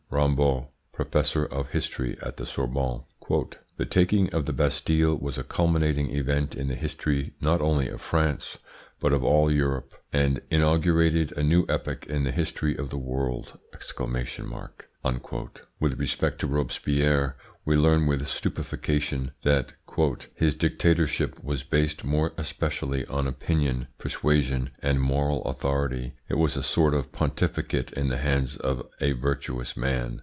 Rambaud, 0.13 0.67
professor 0.91 1.45
of 1.45 1.69
history 1.69 2.17
at 2.21 2.35
the 2.35 2.45
Sorbonne: 2.45 3.03
"The 3.77 3.85
taking 3.89 4.29
of 4.33 4.45
the 4.45 4.51
Bastille 4.51 5.15
was 5.15 5.37
a 5.37 5.43
culminating 5.45 6.13
event 6.13 6.53
in 6.53 6.67
the 6.67 6.75
history 6.75 7.31
not 7.39 7.61
only 7.61 7.87
of 7.87 8.01
France, 8.01 8.57
but 8.99 9.13
of 9.13 9.23
all 9.23 9.49
Europe; 9.49 9.93
and 10.11 10.41
inaugurated 10.51 11.31
a 11.37 11.43
new 11.43 11.63
epoch 11.69 12.07
in 12.07 12.25
the 12.25 12.33
history 12.33 12.75
of 12.75 12.89
the 12.89 12.97
world!" 12.97 13.57
With 15.79 15.97
respect 15.99 16.39
to 16.39 16.47
Robespierre, 16.47 17.37
we 17.63 17.75
learn 17.77 18.05
with 18.07 18.27
stupefaction 18.27 19.31
that 19.43 19.75
"his 20.33 20.55
dictatorship 20.55 21.43
was 21.43 21.63
based 21.63 22.03
more 22.03 22.33
especially 22.37 23.05
on 23.07 23.27
opinion, 23.27 23.87
persuasion, 23.99 24.71
and 24.81 24.99
moral 24.99 25.43
authority; 25.43 26.13
it 26.27 26.35
was 26.39 26.57
a 26.57 26.63
sort 26.63 26.93
of 26.95 27.11
pontificate 27.11 27.91
in 27.93 28.09
the 28.09 28.17
hands 28.17 28.57
of 28.57 28.87
a 28.99 29.11
virtuous 29.13 29.77
man!" 29.77 30.19